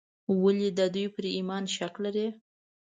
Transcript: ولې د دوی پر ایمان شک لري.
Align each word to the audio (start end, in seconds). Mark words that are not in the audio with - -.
ولې 0.43 0.69
د 0.79 0.79
دوی 0.93 1.05
پر 1.15 1.25
ایمان 1.37 1.63
شک 1.75 1.93
لري. 2.05 2.27